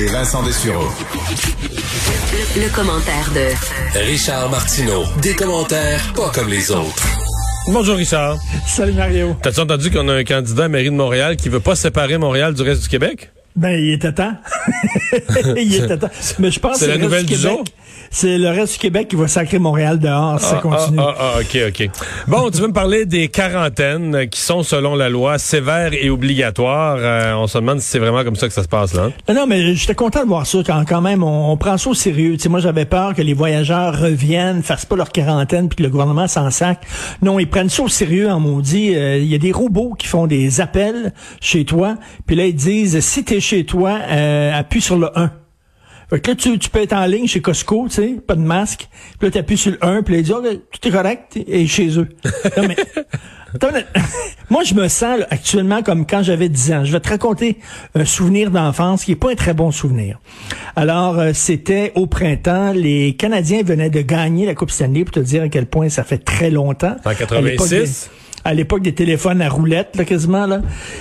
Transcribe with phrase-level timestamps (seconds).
[0.00, 0.88] et Vincent Dessureau.
[2.56, 5.04] Le, le commentaire de Richard Martineau.
[5.20, 7.06] Des commentaires pas comme les autres.
[7.66, 8.38] Bonjour Richard.
[8.66, 9.36] Salut Mario.
[9.42, 12.16] T'as-tu entendu qu'on a un candidat à la mairie de Montréal qui veut pas séparer
[12.16, 13.30] Montréal du reste du Québec?
[13.56, 14.32] Ben, il était temps.
[15.56, 16.10] il était temps.
[16.38, 17.64] Mais je pense C'est la le nouvelle du du Québec, jour?
[18.12, 20.98] C'est le reste du Québec qui va sacrer Montréal dehors si ça Ah, continue.
[21.00, 21.90] Ah, ah, ah, OK, OK.
[22.26, 26.96] Bon, tu veux me parler des quarantaines qui sont, selon la loi, sévères et obligatoires.
[26.98, 29.04] Euh, on se demande si c'est vraiment comme ça que ça se passe, là.
[29.04, 29.12] hein?
[29.28, 31.22] Non, non, mais j'étais content de voir ça quand, quand même.
[31.22, 32.32] On, on prend ça au sérieux.
[32.32, 35.82] Tu sais, moi, j'avais peur que les voyageurs reviennent, fassent pas leur quarantaine, puis que
[35.84, 36.80] le gouvernement s'en sac.
[37.22, 38.92] Non, ils prennent ça au sérieux, en maudit.
[38.96, 41.94] Euh, Il y a des robots qui font des appels chez toi,
[42.26, 45.30] puis là, ils disent, si t'es chez toi, euh, appuie sur le 1.
[46.10, 48.40] Fait que là, tu, tu peux être en ligne chez Costco, tu sais, pas de
[48.40, 48.88] masque.
[49.18, 51.66] Puis là, t'appuies sur le 1, puis là, ils disent, OK, tout est correct, et
[51.66, 52.08] chez eux.
[53.60, 53.84] Non, mais,
[54.50, 56.84] moi, je me sens là, actuellement comme quand j'avais 10 ans.
[56.84, 57.58] Je vais te raconter
[57.94, 60.20] un souvenir d'enfance qui est pas un très bon souvenir.
[60.76, 62.72] Alors, euh, c'était au printemps.
[62.72, 66.04] Les Canadiens venaient de gagner la Coupe Stanley, pour te dire à quel point ça
[66.04, 66.96] fait très longtemps.
[67.04, 68.10] En À l'époque 86?
[68.44, 70.60] À l'époque des téléphones à roulettes, là, quasiment, là.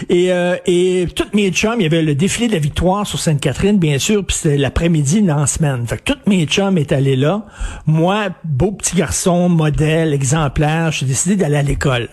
[0.09, 3.19] Et, euh, et toutes mes chums, il y avait le défilé de la victoire sur
[3.19, 5.85] Sainte-Catherine, bien sûr, puis c'était l'après-midi, dans la semaine.
[5.87, 7.45] Fait que toutes mes chums étaient allés là.
[7.85, 12.09] Moi, beau petit garçon, modèle, exemplaire, j'ai décidé d'aller à l'école.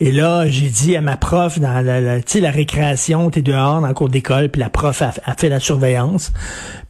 [0.00, 3.88] Et là, j'ai dit à ma prof, dans la, la, la récréation, t'es dehors dans
[3.88, 6.32] le cours d'école, puis la prof a, a fait la surveillance.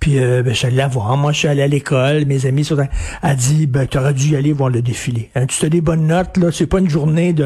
[0.00, 1.16] Puis, euh, ben, je suis allé la voir.
[1.16, 2.76] Moi, je suis allé à l'école, mes amis sont...
[3.22, 5.30] a dit, ben, t'aurais dû y aller voir le défilé.
[5.34, 7.44] Hein, tu as des bonnes notes, là, c'est pas une journée de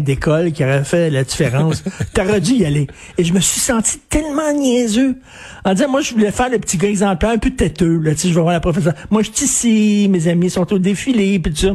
[0.00, 1.82] d'école qui aurait fait la différence.
[2.14, 2.86] t'aurais dû y aller.
[3.18, 5.16] Et je me suis senti tellement niaiseux.
[5.64, 8.20] En disant, moi, je voulais faire le petit gars exemplaire, un peu têteux, là, tu
[8.20, 8.94] sais, je vais voir la professeure.
[9.10, 11.74] Moi, je suis ici, mes amis sont au défilé, puis tout ça.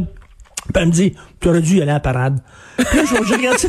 [0.73, 2.39] Puis elle me dit, tu aurais dû y aller à la parade.
[2.77, 3.67] Puis là, je, je regarde ça.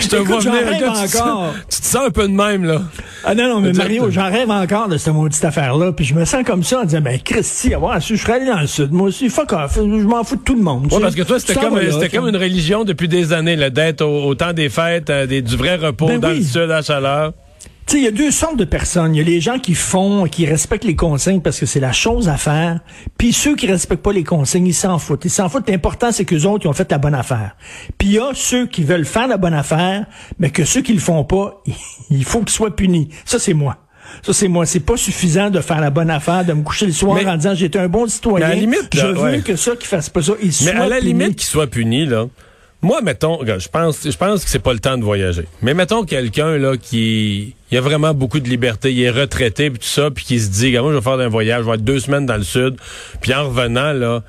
[0.00, 0.52] Je te Écoute, vois venir.
[0.66, 1.54] rêve Regarde, tu, te sens- encore.
[1.70, 2.82] tu te sens un peu de même, là.
[3.24, 3.72] Ah non, non, mais.
[3.72, 5.92] Mario, j'en rêve encore de cette maudite affaire-là.
[5.92, 8.60] Puis je me sens comme ça en disant, ben Christy, avoir je serais allé dans
[8.60, 8.92] le sud.
[8.92, 9.74] Moi aussi, fuck off.
[9.76, 10.92] Je m'en fous de tout le monde.
[10.92, 14.24] Ouais, parce que toi, c'était comme, là, comme une religion depuis des années, d'être au,
[14.26, 16.38] au temps des fêtes, euh, des, du vrai repos Ben dans oui.
[16.38, 17.32] le sud, à la chaleur.
[17.86, 19.14] Tu sais, il y a deux sortes de personnes.
[19.14, 21.92] Il y a les gens qui font, qui respectent les consignes parce que c'est la
[21.92, 22.80] chose à faire.
[23.18, 25.24] Puis ceux qui respectent pas les consignes, ils s'en foutent.
[25.24, 25.68] Ils s'en foutent.
[25.68, 27.56] L'important, c'est qu'eux autres, ils ont fait la bonne affaire.
[27.98, 30.06] Puis il y a ceux qui veulent faire la bonne affaire,
[30.38, 31.60] mais que ceux qui le font pas,
[32.10, 33.08] il faut qu'ils soient punis.
[33.24, 33.76] Ça, c'est moi.
[34.22, 34.64] Ça, c'est moi.
[34.66, 37.36] C'est pas suffisant de faire la bonne affaire, de me coucher le soir Mais- en
[37.36, 38.46] disant j'étais un bon citoyen.
[38.46, 39.40] Mais à la limite, je veux ouais.
[39.40, 41.12] que ceux qui fassent pas ça, ils Mais soient à la punis.
[41.12, 42.26] limite qu'il soit puni, là.
[42.82, 45.46] Moi, mettons, je pense, je pense que c'est pas le temps de voyager.
[45.62, 49.78] Mais mettons quelqu'un, là, qui, il a vraiment beaucoup de liberté, il est retraité, puis
[49.78, 51.84] tout ça, puis qui se dit, moi, je vais faire un voyage, je vais être
[51.84, 52.74] deux semaines dans le sud,
[53.20, 54.24] puis en revenant, là,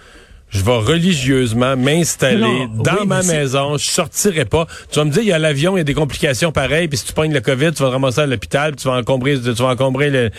[0.49, 4.67] je vais religieusement m'installer dans oui, ma maison, je sortirai pas.
[4.91, 6.99] Tu vas me dire, il y a l'avion, il y a des complications pareilles, puis
[6.99, 9.39] si tu pognes le COVID, tu vas te ramasser à l'hôpital, puis tu vas encombrer,
[9.41, 10.29] tu vas encombrer le,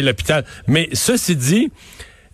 [0.00, 0.44] l'hôpital.
[0.68, 1.72] Mais ceci dit,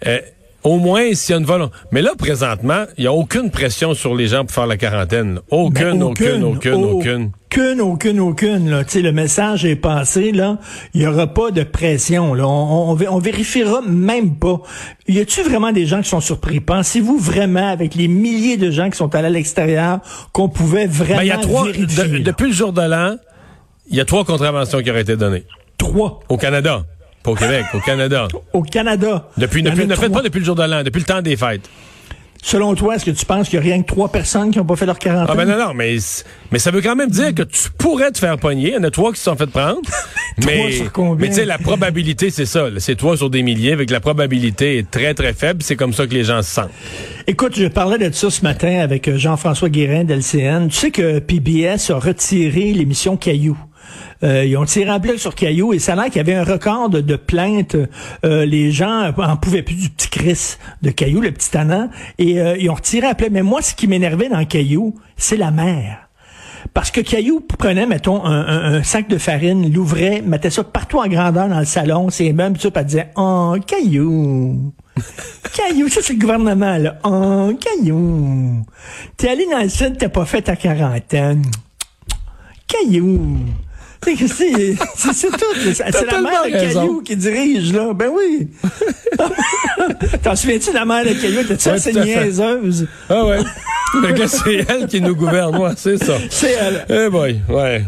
[0.06, 0.18] euh,
[0.64, 1.74] au moins, s'il y a une volonté.
[1.92, 5.40] Mais là, présentement, il n'y a aucune pression sur les gens pour faire la quarantaine.
[5.50, 7.30] Aucune, Ben, aucune, aucune, aucune.
[7.56, 8.70] Aucune, aucune, aucune.
[8.70, 8.82] Là.
[8.82, 10.32] Tu sais, le message est passé.
[10.32, 10.58] Là,
[10.92, 12.34] il y aura pas de pression.
[12.34, 14.60] Là, on, on, vé- on vérifiera même pas.
[15.06, 16.58] Y a-tu vraiment des gens qui sont surpris?
[16.58, 20.00] Pensez-vous vraiment, avec les milliers de gens qui sont allés à l'extérieur,
[20.32, 22.18] qu'on pouvait vraiment Ben, il y a trois, vérifier de- là?
[22.24, 23.16] depuis le jour de l'an,
[23.88, 25.44] il y a trois contraventions qui auraient été données.
[25.78, 26.82] trois Au Canada.
[27.24, 28.28] Pas au Québec, au Canada.
[28.52, 29.26] au Canada.
[29.38, 31.68] Depuis, depuis, ne faites pas depuis le jour de l'an, depuis le temps des fêtes.
[32.42, 34.66] Selon toi, est-ce que tu penses qu'il y a rien que trois personnes qui n'ont
[34.66, 35.34] pas fait leur quarantaine?
[35.34, 35.96] Ah ben non, non, mais,
[36.52, 38.68] mais ça veut quand même dire que tu pourrais te faire pogner.
[38.68, 39.80] Il y en a trois qui se sont fait prendre.
[40.44, 41.16] mais sur combien?
[41.22, 42.66] mais tu sais, la probabilité, c'est ça.
[42.76, 45.62] C'est trois sur des milliers, avec la probabilité est très, très faible.
[45.62, 46.70] C'est comme ça que les gens se sentent.
[47.26, 50.68] Écoute, je parlais de ça ce matin avec euh, Jean-François Guérin d'LCN.
[50.68, 53.56] Tu sais que PBS a retiré l'émission Caillou.
[54.22, 56.34] Euh, ils ont tiré un bloc sur Caillou et ça a l'air qu'il y avait
[56.34, 57.76] un record de, plaintes.
[58.24, 61.88] Euh, les gens en pouvaient plus du petit Chris de Caillou, le petit tannant,
[62.18, 63.32] et euh, ils ont retiré un plainte.
[63.32, 65.98] Mais moi, ce qui m'énervait dans Caillou, c'est la mer.
[66.72, 71.48] Parce que Caillou prenait, mettons, un, sac de farine, l'ouvrait, mettait ça partout en grandeur
[71.48, 74.72] dans le salon, ses tout ça, puis disait «Oh, Caillou!»
[75.54, 76.98] Caillou, ça c'est le gouvernement, là.
[77.04, 78.64] «Oh, Caillou!
[79.16, 81.44] T'es allé dans le sud, t'as pas fait ta quarantaine.
[82.66, 83.36] Caillou!»
[84.04, 85.72] C'est tout.
[85.72, 86.50] C'est la mère de.
[86.50, 87.92] Caillou qui dirige, là.
[87.94, 88.48] Ben oui.
[90.22, 91.42] T'en souviens-tu de la mère de Caillou?
[91.46, 92.86] T'as-tu Ouais, assez niaiseuse?
[93.08, 93.38] Ah ouais.
[94.02, 96.14] Fait que c'est elle qui nous gouverne, ouais, c'est ça.
[96.30, 96.84] C'est elle.
[96.88, 97.84] Eh boy, ouais.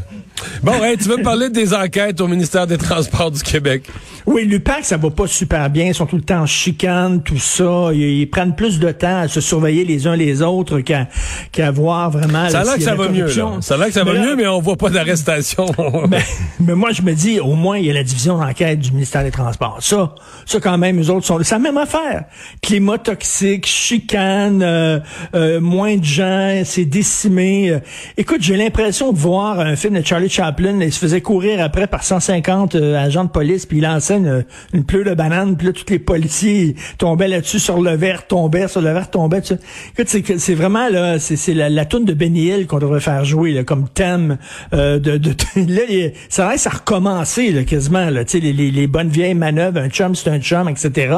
[0.62, 3.84] Bon, tu veux parler des enquêtes au ministère des Transports du Québec?
[4.26, 5.87] Oui, l'UPAC, ça va pas super bien.
[5.87, 7.90] Ils sont tout le temps en chicane, tout ça.
[7.93, 12.49] Ils, prennent plus de temps à se surveiller les uns les autres qu'à voir vraiment...
[12.49, 13.28] Ça a l'air que ça va mieux.
[13.28, 15.67] Ça a l'air que ça va mieux, mais on voit pas d'arrestation.
[16.08, 16.19] mais,
[16.61, 19.23] mais, moi, je me dis, au moins, il y a la division d'enquête du ministère
[19.23, 19.78] des Transports.
[19.81, 20.14] Ça,
[20.44, 21.38] ça quand même, eux autres sont...
[21.44, 22.25] C'est la même affaire.
[22.62, 24.99] Climat toxique, chicane, euh,
[25.37, 27.70] euh, moins de gens, c'est décimé.
[27.70, 27.78] Euh,
[28.17, 30.81] écoute, j'ai l'impression de voir un film de Charlie Chaplin.
[30.81, 34.84] Il se faisait courir après par 150 agents de police, puis il lançait une, une
[34.84, 38.80] pleure de banane, puis là, tous les policiers tombaient là-dessus sur le verre, tombaient sur
[38.80, 39.38] le verre, tombaient.
[39.38, 43.64] Écoute, c'est, vraiment là, c'est, la, la toune de Benny Hill qu'on devrait faire jouer
[43.64, 44.38] comme thème
[44.72, 49.08] euh, de, de, là, ça reste à recommencer là, quasiment là, les, les, les bonnes
[49.08, 51.14] vieilles manœuvres, un chum c'est un chum, etc.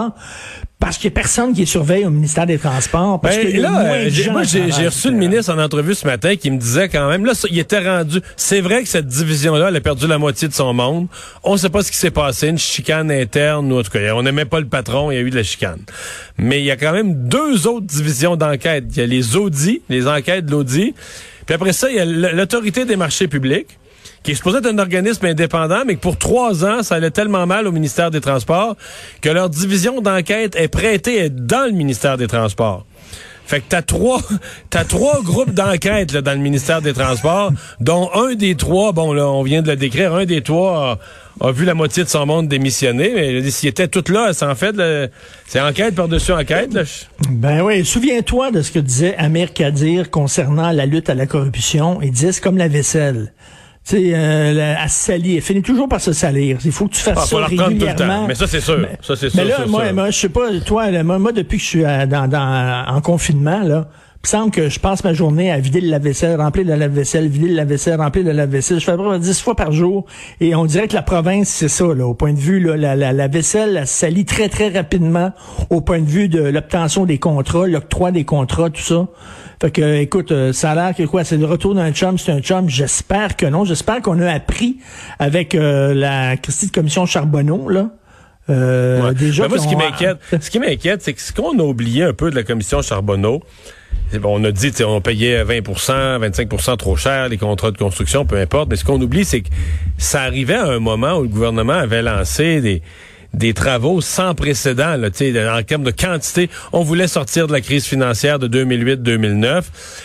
[0.81, 3.21] Parce qu'il n'y a personne qui surveille au ministère des Transports.
[3.21, 6.59] Parce ben, que là, moi, j'ai reçu le ministre en entrevue ce matin qui me
[6.59, 8.21] disait quand même, là, il était rendu.
[8.37, 11.09] C'est vrai que cette division-là, elle a perdu la moitié de son monde.
[11.43, 14.15] On ne sait pas ce qui s'est passé, une chicane interne, ou en tout cas,
[14.15, 15.81] on n'aimait pas le patron, il y a eu de la chicane.
[16.37, 18.85] Mais il y a quand même deux autres divisions d'enquête.
[18.91, 20.95] Il y a les audits, les enquêtes de l'audit.
[21.45, 23.79] Puis après ça, il y a l'autorité des marchés publics
[24.29, 27.47] qui est supposé être un organisme indépendant, mais que pour trois ans, ça allait tellement
[27.47, 28.77] mal au ministère des Transports
[29.23, 32.85] que leur division d'enquête est prêtée dans le ministère des Transports.
[33.47, 34.21] Fait que t'as trois,
[34.69, 39.27] t'as trois groupes d'enquête dans le ministère des Transports, dont un des trois, bon là,
[39.27, 40.99] on vient de le décrire, un des trois
[41.41, 44.55] a, vu la moitié de son monde démissionner, mais s'il était tout là, c'est en
[44.55, 44.77] fait,
[45.47, 46.75] c'est enquête par-dessus enquête.
[46.75, 46.83] Là.
[47.31, 52.03] Ben oui, souviens-toi de ce que disait Amir Kadir concernant la lutte à la corruption.
[52.03, 53.33] Il disait c'est comme la vaisselle
[53.89, 55.43] sais, euh, à se salir.
[55.43, 56.59] Finit toujours par se salir.
[56.65, 58.27] Il faut que tu fasses ah, ça régulièrement.
[58.27, 58.79] Mais ça, c'est sûr.
[58.79, 59.41] Mais, ça, c'est sûr.
[59.43, 62.85] Mais là, moi, moi je sais pas, toi, moi, depuis que je suis dans, dans,
[62.89, 63.89] en confinement, là,
[64.25, 67.49] il semble que je passe ma journée à vider le lave-vaisselle, remplir le lave-vaisselle, vider
[67.49, 68.79] le lave-vaisselle, remplir le lave-vaisselle.
[68.79, 70.05] Je fais à peu près 10 fois par jour.
[70.41, 72.95] Et on dirait que la province, c'est ça, là, au point de vue, là, la,
[72.95, 75.33] la, la vaisselle elle salit très, très rapidement
[75.71, 79.07] au point de vue de l'obtention des contrats, l'octroi des contrats, tout ça.
[79.61, 82.33] Fait que, écoute, euh, ça a l'air que quoi, c'est le retour d'un chum, c'est
[82.33, 82.69] un chum.
[82.69, 83.65] J'espère que non.
[83.65, 84.79] J'espère qu'on a appris
[85.19, 87.91] avec euh, la Christie de Commission Charbonneau, là.
[88.51, 92.05] Euh, déjà moi, ce qui m'inquiète, ce qui m'inquiète, c'est que ce qu'on a oublié
[92.05, 93.43] un peu de la commission Charbonneau,
[94.25, 98.71] on a dit on payait 20% 25% trop cher les contrats de construction, peu importe,
[98.71, 99.49] mais ce qu'on oublie, c'est que
[99.99, 102.83] ça arrivait à un moment où le gouvernement avait lancé des
[103.35, 105.09] des travaux sans précédent là,
[105.57, 106.51] en termes de quantité.
[106.73, 109.63] On voulait sortir de la crise financière de 2008-2009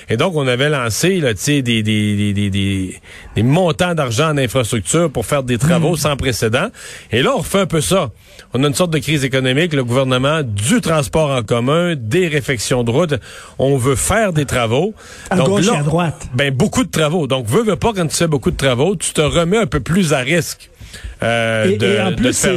[0.10, 3.02] et donc on avait lancé là, des, des, des, des,
[3.36, 5.98] des montants d'argent en infrastructure pour faire des travaux mmh.
[5.98, 6.68] sans précédent.
[7.12, 8.12] Et là, on refait un peu ça.
[8.54, 12.84] On a une sorte de crise économique, le gouvernement, du transport en commun, des réfections
[12.84, 13.16] de route.
[13.58, 14.94] On veut faire des travaux.
[15.30, 16.28] À gauche et à droite.
[16.36, 17.26] Ben, beaucoup de travaux.
[17.26, 19.80] Donc, veux, veux pas, quand tu fais beaucoup de travaux, tu te remets un peu
[19.80, 20.70] plus à risque.
[21.22, 22.48] Euh, et, de, en plus,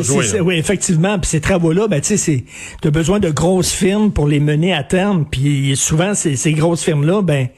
[0.40, 2.44] oui, effectivement, puis ces travaux-là, ben tu sais,
[2.82, 6.52] tu as besoin de grosses firmes pour les mener à terme, puis souvent ces, ces
[6.52, 7.48] grosses firmes-là, ben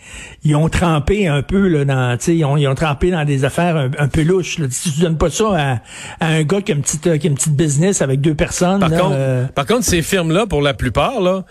[0.45, 3.25] ils ont trempé un peu là dans, tu sais, ils ont, ils ont trempé dans
[3.25, 4.59] des affaires un, peu louches.
[4.59, 4.67] Là.
[4.71, 5.81] Si tu donnes pas ça
[6.21, 8.81] à, un gars qui a une petite, qui a une petite business avec deux personnes.
[8.81, 11.45] Par contre, euh, par contre, ces firmes-là, pour la plupart, là.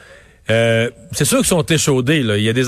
[0.50, 2.24] Euh, c'est sûr qu'ils sont échaudés.
[2.24, 2.38] Là.
[2.38, 2.66] Il y a des,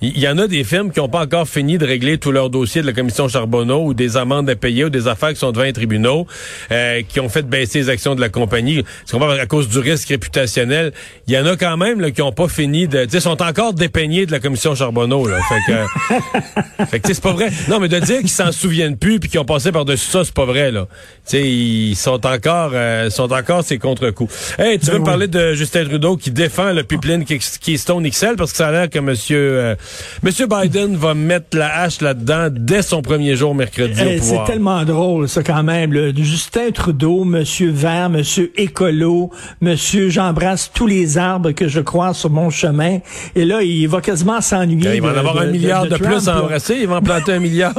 [0.00, 2.50] il y en a des firmes qui n'ont pas encore fini de régler tous leurs
[2.50, 5.52] dossiers de la commission Charbonneau ou des amendes à payer ou des affaires qui sont
[5.52, 6.26] devant les tribunaux,
[6.70, 8.82] euh, qui ont fait baisser les actions de la compagnie.
[8.82, 10.92] Parce qu'on à cause du risque réputationnel.
[11.26, 13.72] Il y en a quand même là, qui n'ont pas fini de, tu sont encore
[13.72, 15.26] dépeignés de la commission Charbonneau.
[15.26, 15.38] Là.
[15.48, 17.50] Fait que, fait que c'est pas vrai.
[17.68, 20.24] Non, mais de dire qu'ils s'en souviennent plus puis qu'ils ont passé par dessus ça,
[20.24, 20.86] c'est pas vrai là.
[21.24, 24.56] Tu sais, ils sont encore, euh, sont encore ces contre-coups.
[24.58, 27.76] Hey, tu ben veux me parler de Justin Trudeau qui défend le pipeline qui est
[27.76, 29.74] Stone XL parce que ça a l'air que monsieur euh,
[30.22, 34.46] monsieur Biden va mettre la hache là-dedans dès son premier jour mercredi au eh, pouvoir.
[34.46, 40.86] C'est tellement drôle ça quand même Justin Trudeau, monsieur Vert, monsieur écolo, monsieur j'embrasse tous
[40.86, 42.98] les arbres que je croise sur mon chemin
[43.34, 44.96] et là il va quasiment s'ennuyer.
[44.96, 47.38] Il va en avoir un milliard de, plus à embrasser, il va en planter un
[47.40, 47.74] milliard.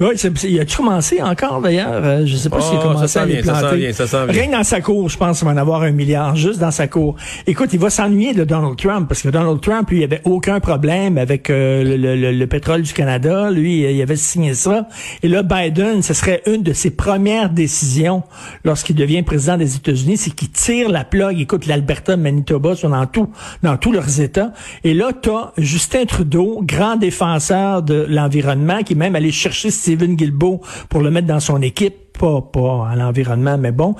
[0.00, 0.08] Oui,
[0.44, 3.42] il a commencé encore d'ailleurs, euh, je sais pas s'il a oh, commencé à les
[3.42, 3.92] planter.
[3.92, 6.36] Ça vient, ça Rien dans sa cour, je pense qu'il va en avoir un milliard
[6.36, 7.16] juste dans sa cour.
[7.46, 10.60] Écoute, il va s'ennuyer de Donald Trump, parce que Donald Trump, lui, il avait aucun
[10.60, 11.96] problème avec euh,
[12.32, 13.50] le, pétrole du Canada.
[13.50, 14.88] Lui, il avait signé ça.
[15.22, 18.22] Et là, Biden, ce serait une de ses premières décisions
[18.64, 21.40] lorsqu'il devient président des États-Unis, c'est qu'il tire la plug.
[21.40, 23.30] Écoute, l'Alberta, Manitoba sont dans tout,
[23.62, 24.52] dans tous leurs États.
[24.84, 30.16] Et là, t'as Justin Trudeau, grand défenseur de l'environnement, qui est même allé chercher Stephen
[30.16, 33.94] Guilbeault pour le mettre dans son équipe pas, pas à l'environnement, mais bon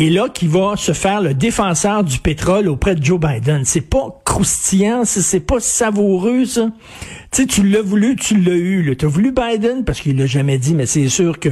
[0.00, 3.66] et là qui va se faire le défenseur du pétrole auprès de Joe Biden.
[3.66, 6.70] C'est pas croustillant, c'est pas savoureux, ça.
[7.30, 8.96] Tu sais, tu l'as voulu, tu l'as eu.
[8.98, 11.50] Tu as voulu Biden, parce qu'il l'a jamais dit, mais c'est sûr que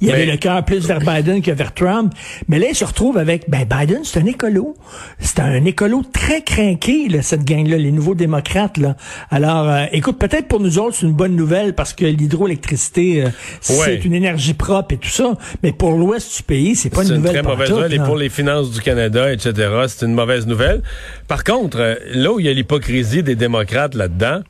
[0.00, 2.12] il avait le cœur plus vers Biden que vers Trump.
[2.48, 4.76] Mais là, il se retrouve avec, ben, Biden, c'est un écolo.
[5.18, 8.96] C'est un écolo très craqué, là, cette gang-là, les nouveaux démocrates, là.
[9.30, 13.28] Alors, euh, écoute, peut-être pour nous autres, c'est une bonne nouvelle parce que l'hydroélectricité, euh,
[13.60, 15.36] c'est une énergie propre et tout ça.
[15.62, 17.32] Mais pour l'ouest du pays, c'est pas une nouvelle.
[17.32, 17.94] C'est une très mauvaise nouvelle.
[17.94, 19.52] Et pour les finances du Canada, etc.,
[19.88, 20.82] c'est une mauvaise nouvelle.
[21.26, 24.40] Par contre, euh, là où il y a l'hypocrisie des démocrates là-dedans,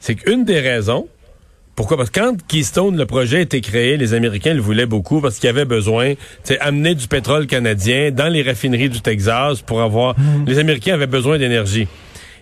[0.00, 1.08] c'est qu'une des raisons,
[1.78, 1.96] pourquoi?
[1.96, 5.36] Parce que quand Keystone, le projet a été créé, les Américains le voulaient beaucoup parce
[5.36, 6.14] qu'il y avait besoin
[6.58, 10.18] amener du pétrole canadien dans les raffineries du Texas pour avoir...
[10.18, 10.46] Mm.
[10.48, 11.86] Les Américains avaient besoin d'énergie.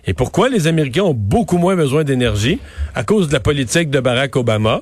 [0.07, 2.57] Et pourquoi les Américains ont beaucoup moins besoin d'énergie?
[2.95, 4.81] À cause de la politique de Barack Obama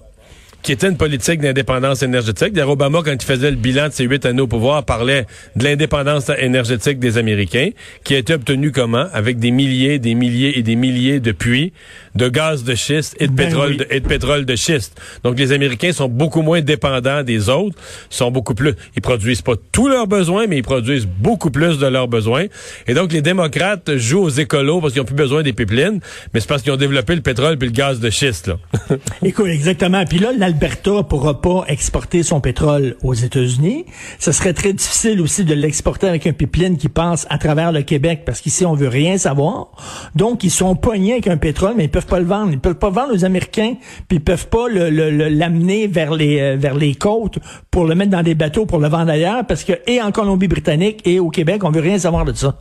[0.66, 2.52] qui était une politique d'indépendance énergétique.
[2.54, 5.64] D'ailleurs, Obama, quand il faisait le bilan de ses huit années au pouvoir, parlait de
[5.64, 7.70] l'indépendance énergétique des Américains,
[8.04, 9.06] qui a été obtenue comment?
[9.14, 11.72] Avec des milliers, des milliers et des milliers de puits
[12.16, 15.00] de gaz de schiste et de ben pétrole de, et de pétrole de schiste.
[15.24, 17.78] Donc, les Américains sont beaucoup moins dépendants des autres,
[18.10, 21.88] sont beaucoup plus, ils produisent pas tous leurs besoins, mais ils produisent beaucoup plus de
[21.88, 22.46] leurs besoins.
[22.88, 26.00] Et donc, les démocrates jouent aux écolos parce qu'ils ont plus besoin des pipelines,
[26.34, 28.58] mais c'est parce qu'ils ont développé le pétrole puis le gaz de schiste, là.
[29.24, 30.06] Écoute, exactement.
[30.06, 33.86] Puis là, l'Alberta pourra pas exporter son pétrole aux États-Unis.
[34.20, 37.82] Ce serait très difficile aussi de l'exporter avec un pipeline qui passe à travers le
[37.82, 39.70] Québec parce qu'ici, on veut rien savoir.
[40.16, 42.52] Donc, ils sont poignés avec un pétrole, mais ils peuvent pas le vendre.
[42.52, 43.76] Ils peuvent pas vendre aux Américains,
[44.08, 47.40] puis ils peuvent pas l'amener vers les euh, vers les côtes
[47.72, 51.02] pour le mettre dans des bateaux pour le vendre ailleurs, parce que et en Colombie-Britannique
[51.06, 52.58] et au Québec, on veut rien savoir de ça.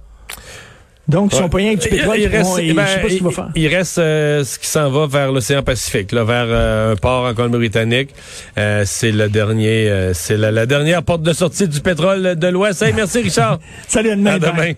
[1.06, 2.18] Donc, ils sont pas rien du pétrole.
[2.18, 3.48] Il, reste, ben, sais pas ce qu'il va faire.
[3.54, 7.26] Il reste euh, ce qui s'en va vers l'océan Pacifique, là, vers euh, un port
[7.26, 8.08] en Colombie-Britannique.
[8.56, 12.82] c'est le dernier, c'est la, dernière porte de sortie du pétrole de l'Ouest.
[12.96, 13.58] merci, Richard.
[13.86, 14.72] Salut, à demain.